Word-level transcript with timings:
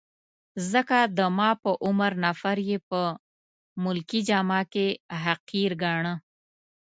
ځکه 0.71 0.97
د 1.17 1.19
ما 1.37 1.49
په 1.63 1.71
عمر 1.85 2.11
نفر 2.25 2.57
يې 2.69 2.77
په 2.89 2.99
ملکي 3.83 4.19
جامه 4.29 4.59
کي 4.73 4.87
حقیر 5.23 5.71
ګاڼه. 5.83 6.13